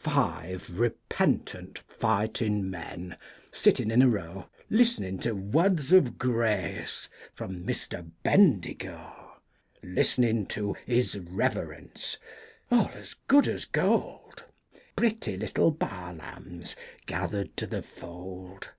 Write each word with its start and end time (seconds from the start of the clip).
Five 0.00 0.70
repentant 0.76 1.78
fightin' 1.78 2.68
men, 2.68 3.16
sitting 3.52 3.92
in 3.92 4.02
a 4.02 4.08
row, 4.08 4.48
Listenin' 4.68 5.18
to 5.18 5.36
words 5.36 5.92
of 5.92 6.18
grace 6.18 7.08
from 7.32 7.64
Mister 7.64 8.02
Bendigo, 8.24 9.38
Listenin' 9.84 10.46
to 10.46 10.72
his 10.84 11.16
reverence 11.16 12.18
all 12.72 12.90
as 12.94 13.14
good 13.28 13.46
as 13.46 13.66
gold, 13.66 14.42
Pretty 14.96 15.36
little 15.36 15.70
baa 15.70 16.10
lambs, 16.10 16.74
gathered 17.06 17.56
to 17.56 17.68
the 17.68 17.80
fold. 17.82 18.70